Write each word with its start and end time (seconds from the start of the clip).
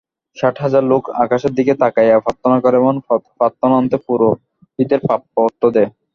ষাট 0.37 0.55
হাজার 0.63 0.83
লোক 0.91 1.03
আকাশের 1.23 1.51
দিকে 1.57 1.73
তাকাইয়া 1.81 2.23
প্রার্থনা 2.25 2.57
করে 2.63 2.75
এবং 2.81 2.93
প্রার্থনান্তে 3.37 3.97
পুরোহিতের 4.05 4.99
প্রাপ্য 5.05 5.33
অর্থ 5.45 5.61
দেয়। 5.75 5.89